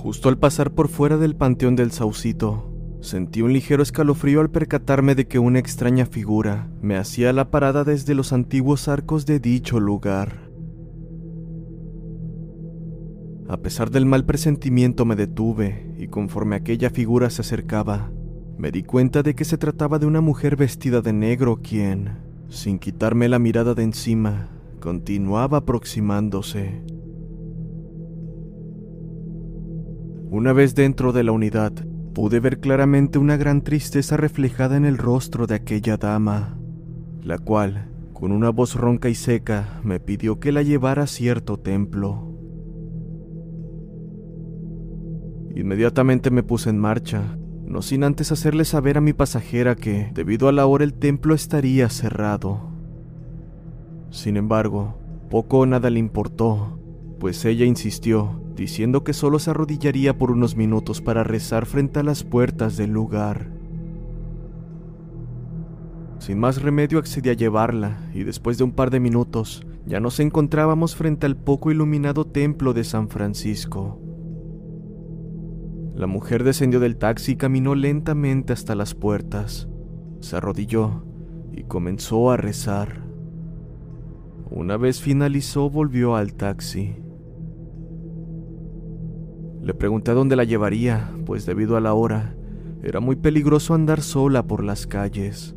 Justo 0.01 0.29
al 0.29 0.39
pasar 0.39 0.71
por 0.71 0.87
fuera 0.87 1.17
del 1.17 1.35
Panteón 1.35 1.75
del 1.75 1.91
Saucito, 1.91 2.73
sentí 3.01 3.43
un 3.43 3.53
ligero 3.53 3.83
escalofrío 3.83 4.41
al 4.41 4.49
percatarme 4.49 5.13
de 5.13 5.27
que 5.27 5.37
una 5.37 5.59
extraña 5.59 6.07
figura 6.07 6.71
me 6.81 6.97
hacía 6.97 7.31
la 7.33 7.51
parada 7.51 7.83
desde 7.83 8.15
los 8.15 8.33
antiguos 8.33 8.87
arcos 8.87 9.27
de 9.27 9.39
dicho 9.39 9.79
lugar. 9.79 10.49
A 13.47 13.57
pesar 13.57 13.91
del 13.91 14.07
mal 14.07 14.25
presentimiento 14.25 15.05
me 15.05 15.15
detuve 15.15 15.93
y 15.99 16.07
conforme 16.07 16.55
aquella 16.55 16.89
figura 16.89 17.29
se 17.29 17.41
acercaba, 17.41 18.09
me 18.57 18.71
di 18.71 18.81
cuenta 18.81 19.21
de 19.21 19.35
que 19.35 19.45
se 19.45 19.59
trataba 19.59 19.99
de 19.99 20.07
una 20.07 20.19
mujer 20.19 20.55
vestida 20.55 21.01
de 21.01 21.13
negro 21.13 21.59
quien, 21.61 22.17
sin 22.49 22.79
quitarme 22.79 23.29
la 23.29 23.37
mirada 23.37 23.75
de 23.75 23.83
encima, 23.83 24.49
continuaba 24.79 25.59
aproximándose. 25.59 26.81
Una 30.31 30.53
vez 30.53 30.75
dentro 30.75 31.11
de 31.11 31.25
la 31.25 31.33
unidad, 31.33 31.73
pude 32.13 32.39
ver 32.39 32.61
claramente 32.61 33.19
una 33.19 33.35
gran 33.35 33.63
tristeza 33.63 34.15
reflejada 34.15 34.77
en 34.77 34.85
el 34.85 34.97
rostro 34.97 35.45
de 35.45 35.55
aquella 35.55 35.97
dama, 35.97 36.57
la 37.21 37.37
cual, 37.37 37.91
con 38.13 38.31
una 38.31 38.49
voz 38.49 38.75
ronca 38.75 39.09
y 39.09 39.15
seca, 39.15 39.81
me 39.83 39.99
pidió 39.99 40.39
que 40.39 40.53
la 40.53 40.61
llevara 40.61 41.03
a 41.03 41.07
cierto 41.07 41.57
templo. 41.57 42.31
Inmediatamente 45.53 46.31
me 46.31 46.43
puse 46.43 46.69
en 46.69 46.79
marcha, 46.79 47.37
no 47.65 47.81
sin 47.81 48.05
antes 48.05 48.31
hacerle 48.31 48.63
saber 48.63 48.97
a 48.97 49.01
mi 49.01 49.11
pasajera 49.11 49.75
que, 49.75 50.11
debido 50.13 50.47
a 50.47 50.53
la 50.53 50.65
hora, 50.65 50.85
el 50.85 50.93
templo 50.93 51.35
estaría 51.35 51.89
cerrado. 51.89 52.71
Sin 54.11 54.37
embargo, 54.37 54.95
poco 55.29 55.59
o 55.59 55.65
nada 55.65 55.89
le 55.89 55.99
importó, 55.99 56.79
pues 57.19 57.43
ella 57.43 57.65
insistió, 57.65 58.40
diciendo 58.61 59.03
que 59.03 59.13
solo 59.13 59.39
se 59.39 59.49
arrodillaría 59.49 60.15
por 60.19 60.29
unos 60.29 60.55
minutos 60.55 61.01
para 61.01 61.23
rezar 61.23 61.65
frente 61.65 61.99
a 61.99 62.03
las 62.03 62.23
puertas 62.23 62.77
del 62.77 62.91
lugar. 62.91 63.47
Sin 66.19 66.37
más 66.37 66.61
remedio 66.61 66.99
accedí 66.99 67.31
a 67.31 67.33
llevarla, 67.33 68.07
y 68.13 68.23
después 68.23 68.59
de 68.59 68.63
un 68.63 68.73
par 68.73 68.91
de 68.91 68.99
minutos 68.99 69.65
ya 69.87 69.99
nos 69.99 70.19
encontrábamos 70.19 70.95
frente 70.95 71.25
al 71.25 71.37
poco 71.37 71.71
iluminado 71.71 72.25
templo 72.25 72.73
de 72.73 72.83
San 72.83 73.09
Francisco. 73.09 73.99
La 75.95 76.05
mujer 76.05 76.43
descendió 76.43 76.79
del 76.79 76.97
taxi 76.97 77.31
y 77.31 77.37
caminó 77.37 77.73
lentamente 77.73 78.53
hasta 78.53 78.75
las 78.75 78.93
puertas. 78.93 79.69
Se 80.19 80.35
arrodilló 80.35 81.03
y 81.51 81.63
comenzó 81.63 82.29
a 82.29 82.37
rezar. 82.37 83.01
Una 84.51 84.77
vez 84.77 85.01
finalizó, 85.01 85.71
volvió 85.71 86.15
al 86.15 86.35
taxi. 86.35 87.00
Le 89.61 89.73
pregunté 89.75 90.13
dónde 90.13 90.35
la 90.35 90.43
llevaría, 90.43 91.11
pues 91.25 91.45
debido 91.45 91.77
a 91.77 91.81
la 91.81 91.93
hora, 91.93 92.35
era 92.81 92.99
muy 92.99 93.15
peligroso 93.15 93.75
andar 93.75 94.01
sola 94.01 94.47
por 94.47 94.63
las 94.63 94.87
calles. 94.87 95.55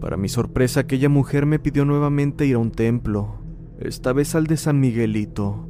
Para 0.00 0.16
mi 0.16 0.28
sorpresa, 0.28 0.80
aquella 0.80 1.08
mujer 1.08 1.46
me 1.46 1.58
pidió 1.58 1.84
nuevamente 1.84 2.46
ir 2.46 2.54
a 2.54 2.58
un 2.58 2.70
templo, 2.70 3.40
esta 3.80 4.12
vez 4.12 4.34
al 4.34 4.46
de 4.46 4.56
San 4.56 4.78
Miguelito. 4.78 5.68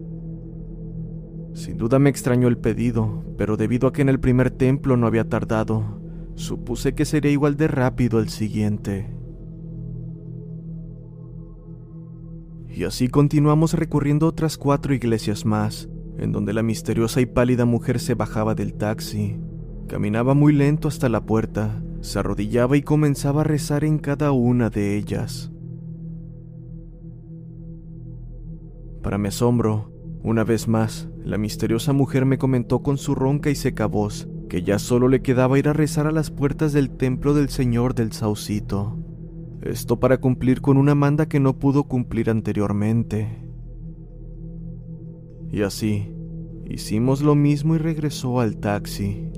Sin 1.55 1.79
duda 1.79 1.99
me 1.99 2.11
extrañó 2.11 2.49
el 2.49 2.59
pedido, 2.59 3.25
pero 3.39 3.57
debido 3.57 3.89
a 3.89 3.93
que 3.93 4.03
en 4.03 4.11
el 4.11 4.21
primer 4.21 4.51
templo 4.51 4.97
no 4.97 5.07
había 5.07 5.29
tardado, 5.29 6.01
supuse 6.35 6.95
que 6.95 7.07
sería 7.07 7.31
igual 7.31 7.57
de 7.57 7.67
rápido 7.67 8.21
el 8.21 8.29
siguiente. 8.29 9.11
Y 12.69 12.85
así 12.85 13.09
continuamos 13.09 13.75
recorriendo 13.75 14.27
otras 14.27 14.57
cuatro 14.57 14.95
iglesias 14.95 15.45
más, 15.45 15.89
en 16.21 16.33
donde 16.33 16.53
la 16.53 16.63
misteriosa 16.63 17.23
y 17.23 17.27
pálida 17.27 17.65
mujer 17.65 17.99
se 17.99 18.15
bajaba 18.15 18.55
del 18.55 18.75
taxi, 18.75 19.41
caminaba 19.89 20.35
muy 20.35 20.53
lento 20.53 20.87
hasta 20.87 21.09
la 21.09 21.25
puerta, 21.25 21.83
se 22.03 22.19
arrodillaba 22.19 22.77
y 22.77 22.83
comenzaba 22.83 23.41
a 23.41 23.45
rezar 23.45 23.85
en 23.85 23.99
cada 23.99 24.31
una 24.31 24.69
de 24.69 24.97
ellas. 24.97 25.51
Para 29.03 29.17
mi 29.17 29.29
asombro, 29.29 29.91
una 30.23 30.45
vez 30.45 30.69
más, 30.69 31.09
la 31.25 31.39
misteriosa 31.39 31.95
mujer 31.95 32.27
me 32.27 32.37
comentó 32.37 32.83
con 32.83 32.99
su 32.99 33.15
ronca 33.15 33.49
y 33.49 33.55
seca 33.55 33.87
voz 33.87 34.29
que 34.51 34.63
ya 34.63 34.79
solo 34.79 35.09
le 35.09 35.23
quedaba 35.23 35.59
ir 35.59 35.69
a 35.69 35.73
rezar 35.73 36.07
a 36.07 36.13
las 36.13 36.31
puertas 36.31 36.75
del 36.75 36.91
templo 36.91 37.33
del 37.33 37.49
Señor 37.49 37.95
del 37.95 38.13
Saucito. 38.13 38.99
Esto 39.63 40.01
para 40.01 40.19
cumplir 40.19 40.61
con 40.61 40.77
una 40.77 40.95
manda 40.95 41.27
que 41.27 41.41
no 41.41 41.59
pudo 41.59 41.85
cumplir 41.85 42.29
anteriormente. 42.29 43.40
Y 45.53 45.63
así, 45.63 46.13
hicimos 46.69 47.23
lo 47.23 47.35
mismo 47.35 47.75
y 47.75 47.79
regresó 47.79 48.41
al 48.41 48.57
taxi. 48.57 49.31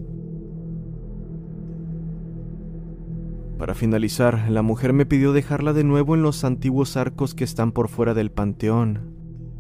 Para 3.63 3.75
finalizar, 3.75 4.51
la 4.51 4.63
mujer 4.63 4.93
me 4.93 5.07
pidió 5.07 5.33
dejarla 5.33 5.73
de 5.73 5.85
nuevo 5.85 6.17
en 6.17 6.23
los 6.23 6.43
antiguos 6.43 6.97
arcos 6.97 7.35
que 7.35 7.45
están 7.45 7.71
por 7.71 7.89
fuera 7.89 8.13
del 8.13 8.33
panteón, 8.33 9.15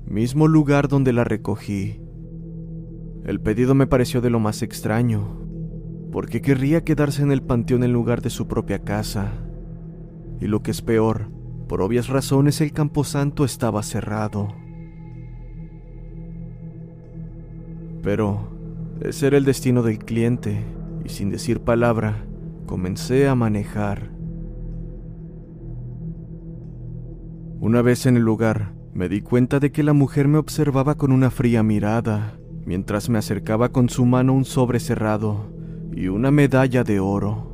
mismo 0.06 0.48
lugar 0.48 0.88
donde 0.88 1.12
la 1.12 1.22
recogí. 1.22 2.00
El 3.24 3.40
pedido 3.40 3.76
me 3.76 3.86
pareció 3.86 4.20
de 4.20 4.28
lo 4.28 4.40
más 4.40 4.62
extraño, 4.62 5.38
porque 6.10 6.42
querría 6.42 6.82
quedarse 6.82 7.22
en 7.22 7.30
el 7.30 7.42
panteón 7.42 7.84
en 7.84 7.92
lugar 7.92 8.22
de 8.22 8.30
su 8.30 8.48
propia 8.48 8.80
casa. 8.80 9.32
Y 10.40 10.48
lo 10.48 10.64
que 10.64 10.72
es 10.72 10.82
peor, 10.82 11.30
por 11.68 11.80
obvias 11.80 12.08
razones 12.08 12.60
el 12.60 12.72
camposanto 12.72 13.44
estaba 13.44 13.84
cerrado. 13.84 14.48
Pero 18.02 18.48
ese 19.00 19.28
era 19.28 19.36
el 19.36 19.44
destino 19.44 19.82
del 19.82 19.98
cliente, 19.98 20.64
y 21.04 21.08
sin 21.08 21.30
decir 21.30 21.60
palabra, 21.60 22.24
comencé 22.66 23.28
a 23.28 23.34
manejar. 23.34 24.10
Una 27.60 27.80
vez 27.82 28.06
en 28.06 28.16
el 28.16 28.22
lugar, 28.22 28.72
me 28.92 29.08
di 29.08 29.20
cuenta 29.20 29.60
de 29.60 29.72
que 29.72 29.82
la 29.82 29.92
mujer 29.92 30.28
me 30.28 30.38
observaba 30.38 30.96
con 30.96 31.12
una 31.12 31.30
fría 31.30 31.62
mirada, 31.62 32.38
mientras 32.66 33.08
me 33.08 33.18
acercaba 33.18 33.70
con 33.70 33.88
su 33.88 34.04
mano 34.04 34.34
un 34.34 34.44
sobre 34.44 34.80
cerrado 34.80 35.52
y 35.94 36.08
una 36.08 36.30
medalla 36.30 36.84
de 36.84 37.00
oro 37.00 37.52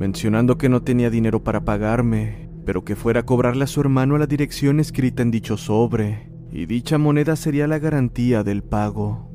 mencionando 0.00 0.56
que 0.56 0.70
no 0.70 0.82
tenía 0.82 1.10
dinero 1.10 1.44
para 1.44 1.66
pagarme, 1.66 2.48
pero 2.64 2.84
que 2.84 2.96
fuera 2.96 3.20
a 3.20 3.26
cobrarle 3.26 3.64
a 3.64 3.66
su 3.66 3.82
hermano 3.82 4.16
a 4.16 4.18
la 4.18 4.26
dirección 4.26 4.80
escrita 4.80 5.22
en 5.22 5.30
dicho 5.30 5.58
sobre, 5.58 6.30
y 6.50 6.64
dicha 6.64 6.96
moneda 6.96 7.36
sería 7.36 7.66
la 7.66 7.78
garantía 7.78 8.42
del 8.42 8.62
pago. 8.62 9.29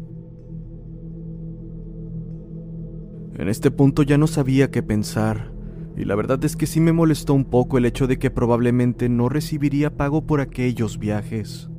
En 3.37 3.49
este 3.49 3.69
punto 3.69 4.03
ya 4.03 4.17
no 4.17 4.27
sabía 4.27 4.71
qué 4.71 4.81
pensar, 4.81 5.51
y 5.97 6.05
la 6.05 6.15
verdad 6.15 6.43
es 6.45 6.55
que 6.55 6.67
sí 6.67 6.79
me 6.79 6.93
molestó 6.93 7.33
un 7.33 7.43
poco 7.43 7.77
el 7.77 7.85
hecho 7.85 8.07
de 8.07 8.17
que 8.17 8.31
probablemente 8.31 9.09
no 9.09 9.27
recibiría 9.27 9.95
pago 9.97 10.25
por 10.25 10.39
aquellos 10.39 10.99
viajes. 10.99 11.69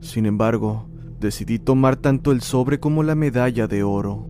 Sin 0.00 0.26
embargo, 0.26 0.90
decidí 1.20 1.58
tomar 1.58 1.96
tanto 1.96 2.32
el 2.32 2.42
sobre 2.42 2.80
como 2.80 3.02
la 3.02 3.14
medalla 3.14 3.66
de 3.66 3.82
oro. 3.82 4.28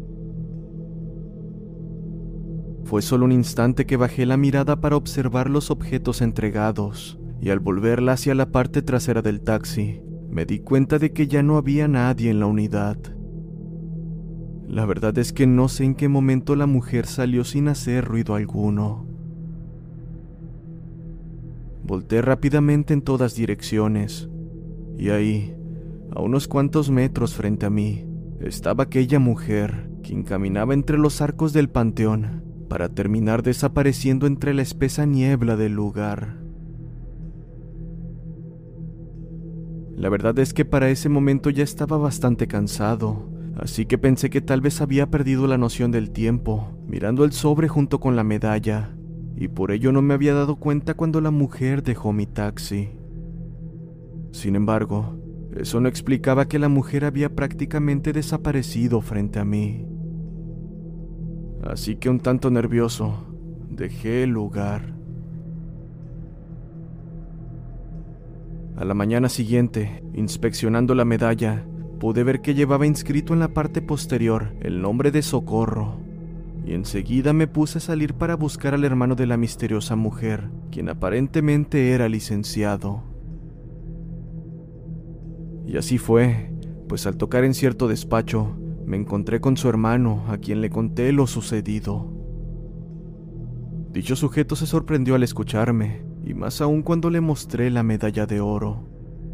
Fue 2.85 3.02
solo 3.02 3.24
un 3.24 3.32
instante 3.32 3.87
que 3.87 3.96
bajé 3.96 4.24
la 4.24 4.37
mirada 4.37 4.80
para 4.80 4.96
observar 4.96 5.50
los 5.50 5.70
objetos 5.70 6.20
entregados, 6.22 7.18
y 7.40 7.50
al 7.50 7.58
volverla 7.58 8.12
hacia 8.12 8.37
la 8.37 8.52
parte 8.52 8.82
trasera 8.82 9.22
del 9.22 9.40
taxi, 9.40 10.02
me 10.30 10.46
di 10.46 10.61
cuenta 10.61 11.00
de 11.00 11.12
que 11.12 11.26
ya 11.26 11.42
no 11.42 11.56
había 11.56 11.88
nadie 11.88 12.30
en 12.30 12.38
la 12.38 12.46
unidad. 12.46 12.96
La 14.72 14.87
verdad 14.87 15.18
es 15.18 15.35
que 15.35 15.46
no 15.46 15.68
sé 15.68 15.85
en 15.85 15.94
qué 15.94 16.08
momento 16.08 16.56
la 16.56 16.64
mujer 16.64 17.04
salió 17.04 17.44
sin 17.44 17.68
hacer 17.68 18.06
ruido 18.06 18.35
alguno. 18.35 19.04
Volté 21.85 22.22
rápidamente 22.22 22.94
en 22.94 23.02
todas 23.02 23.35
direcciones, 23.35 24.30
y 24.96 25.11
ahí, 25.11 25.54
a 26.16 26.22
unos 26.22 26.48
cuantos 26.48 26.90
metros 26.90 27.35
frente 27.35 27.66
a 27.66 27.70
mí, 27.70 28.06
estaba 28.40 28.85
aquella 28.85 29.18
mujer, 29.18 29.90
quien 30.02 30.22
caminaba 30.22 30.72
entre 30.72 30.96
los 30.96 31.20
arcos 31.20 31.52
del 31.52 31.68
panteón, 31.68 32.42
para 32.70 32.88
terminar 32.88 33.42
desapareciendo 33.42 34.26
entre 34.26 34.54
la 34.54 34.62
espesa 34.62 35.04
niebla 35.04 35.56
del 35.56 35.74
lugar. 35.74 36.38
La 39.94 40.08
verdad 40.08 40.38
es 40.38 40.54
que 40.54 40.64
para 40.64 40.88
ese 40.88 41.11
momento 41.11 41.50
ya 41.50 41.62
estaba 41.62 41.98
bastante 41.98 42.48
cansado, 42.48 43.32
así 43.56 43.86
que 43.86 43.98
pensé 43.98 44.30
que 44.30 44.40
tal 44.40 44.60
vez 44.60 44.80
había 44.80 45.10
perdido 45.10 45.46
la 45.46 45.58
noción 45.58 45.90
del 45.90 46.10
tiempo, 46.10 46.70
mirando 46.86 47.24
el 47.24 47.32
sobre 47.32 47.68
junto 47.68 48.00
con 48.00 48.16
la 48.16 48.24
medalla, 48.24 48.96
y 49.36 49.48
por 49.48 49.70
ello 49.70 49.92
no 49.92 50.02
me 50.02 50.14
había 50.14 50.34
dado 50.34 50.56
cuenta 50.56 50.94
cuando 50.94 51.20
la 51.20 51.30
mujer 51.30 51.82
dejó 51.82 52.12
mi 52.12 52.26
taxi. 52.26 52.90
Sin 54.30 54.56
embargo, 54.56 55.18
eso 55.56 55.80
no 55.80 55.88
explicaba 55.88 56.48
que 56.48 56.58
la 56.58 56.68
mujer 56.68 57.04
había 57.04 57.34
prácticamente 57.34 58.12
desaparecido 58.12 59.00
frente 59.00 59.38
a 59.38 59.44
mí. 59.44 59.86
Así 61.62 61.96
que 61.96 62.08
un 62.08 62.20
tanto 62.20 62.50
nervioso, 62.50 63.26
dejé 63.70 64.24
el 64.24 64.30
lugar. 64.30 64.94
A 68.76 68.84
la 68.84 68.94
mañana 68.94 69.28
siguiente, 69.28 70.02
inspeccionando 70.14 70.94
la 70.94 71.04
medalla, 71.04 71.64
pude 72.02 72.24
ver 72.24 72.40
que 72.40 72.56
llevaba 72.56 72.84
inscrito 72.84 73.32
en 73.32 73.38
la 73.38 73.54
parte 73.54 73.80
posterior 73.80 74.56
el 74.60 74.82
nombre 74.82 75.12
de 75.12 75.22
Socorro, 75.22 76.00
y 76.66 76.72
enseguida 76.72 77.32
me 77.32 77.46
puse 77.46 77.78
a 77.78 77.80
salir 77.80 78.14
para 78.14 78.34
buscar 78.34 78.74
al 78.74 78.82
hermano 78.82 79.14
de 79.14 79.24
la 79.24 79.36
misteriosa 79.36 79.94
mujer, 79.94 80.50
quien 80.72 80.88
aparentemente 80.88 81.92
era 81.92 82.08
licenciado. 82.08 83.04
Y 85.64 85.76
así 85.76 85.96
fue, 85.96 86.50
pues 86.88 87.06
al 87.06 87.16
tocar 87.16 87.44
en 87.44 87.54
cierto 87.54 87.86
despacho, 87.86 88.56
me 88.84 88.96
encontré 88.96 89.40
con 89.40 89.56
su 89.56 89.68
hermano, 89.68 90.24
a 90.26 90.38
quien 90.38 90.60
le 90.60 90.70
conté 90.70 91.12
lo 91.12 91.28
sucedido. 91.28 92.12
Dicho 93.92 94.16
sujeto 94.16 94.56
se 94.56 94.66
sorprendió 94.66 95.14
al 95.14 95.22
escucharme, 95.22 96.04
y 96.24 96.34
más 96.34 96.60
aún 96.62 96.82
cuando 96.82 97.10
le 97.10 97.20
mostré 97.20 97.70
la 97.70 97.84
medalla 97.84 98.26
de 98.26 98.40
oro 98.40 98.91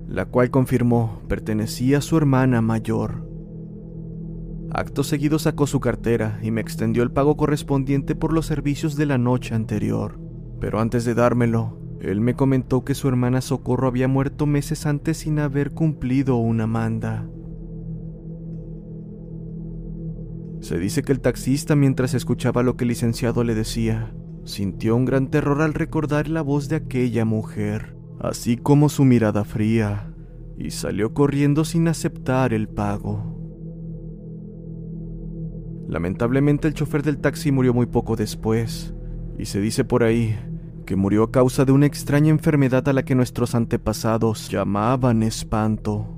la 0.09 0.25
cual 0.25 0.51
confirmó 0.51 1.21
pertenecía 1.29 1.99
a 1.99 2.01
su 2.01 2.16
hermana 2.16 2.62
mayor. 2.62 3.29
Acto 4.71 5.05
seguido 5.05 5.38
sacó 5.38 5.66
su 5.66 5.81
cartera 5.81 6.40
y 6.42 6.51
me 6.51 6.61
extendió 6.61 7.03
el 7.03 7.11
pago 7.11 7.37
correspondiente 7.37 8.14
por 8.14 8.33
los 8.33 8.47
servicios 8.47 8.97
de 8.97 9.07
la 9.07 9.18
noche 9.18 9.55
anterior. 9.55 10.18
Pero 10.61 10.81
antes 10.81 11.05
de 11.05 11.14
dármelo, 11.14 11.79
él 12.01 12.21
me 12.21 12.35
comentó 12.35 12.85
que 12.85 12.94
su 12.94 13.09
hermana 13.09 13.40
Socorro 13.40 13.87
había 13.87 14.09
muerto 14.09 14.47
meses 14.47 14.87
antes 14.87 15.18
sin 15.18 15.38
haber 15.38 15.73
cumplido 15.73 16.37
una 16.37 16.66
manda. 16.66 17.27
Se 20.61 20.79
dice 20.79 21.03
que 21.03 21.12
el 21.12 21.21
taxista, 21.21 21.77
mientras 21.77 22.14
escuchaba 22.14 22.62
lo 22.62 22.77
que 22.77 22.85
el 22.85 22.88
licenciado 22.88 23.44
le 23.44 23.55
decía, 23.55 24.12
sintió 24.44 24.97
un 24.97 25.05
gran 25.05 25.29
terror 25.29 25.62
al 25.62 25.75
recordar 25.75 26.29
la 26.29 26.42
voz 26.42 26.68
de 26.68 26.77
aquella 26.77 27.25
mujer 27.25 27.98
así 28.20 28.57
como 28.57 28.88
su 28.88 29.04
mirada 29.04 29.44
fría, 29.44 30.12
y 30.57 30.70
salió 30.70 31.14
corriendo 31.14 31.64
sin 31.64 31.88
aceptar 31.88 32.52
el 32.52 32.68
pago. 32.68 33.37
Lamentablemente 35.88 36.68
el 36.68 36.74
chofer 36.74 37.02
del 37.02 37.18
taxi 37.18 37.52
murió 37.52 37.72
muy 37.72 37.87
poco 37.87 38.16
después, 38.16 38.94
y 39.38 39.46
se 39.46 39.61
dice 39.61 39.85
por 39.85 40.02
ahí 40.02 40.37
que 40.85 40.96
murió 40.96 41.22
a 41.22 41.31
causa 41.31 41.64
de 41.64 41.72
una 41.72 41.87
extraña 41.87 42.31
enfermedad 42.31 42.88
a 42.88 42.92
la 42.92 43.04
que 43.04 43.14
nuestros 43.14 43.54
antepasados 43.54 44.48
llamaban 44.48 45.22
espanto. 45.22 46.17